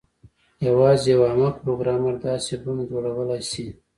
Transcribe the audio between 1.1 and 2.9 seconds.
یو احمق پروګرامر داسې بم